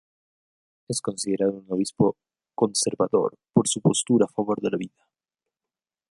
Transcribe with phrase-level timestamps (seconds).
[0.87, 2.17] Es considerado un obispo
[2.55, 5.07] conservador por su postura a favor de la vida.